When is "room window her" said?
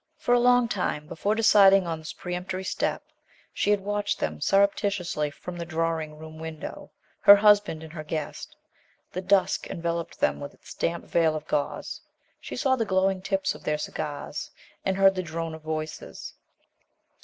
6.17-7.35